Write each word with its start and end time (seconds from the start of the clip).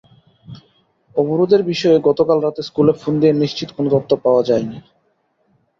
অবরোধের 1.15 1.61
বিষয়ে 1.71 1.97
গতকাল 2.07 2.37
রাতে 2.41 2.61
স্কুলে 2.67 2.93
ফোন 3.01 3.13
দিয়ে 3.21 3.33
নিশ্চিত 3.35 3.69
কোনো 3.75 3.89
তথ্য 3.95 4.11
পাওয়া 4.23 4.41
যায়নি। 4.49 4.77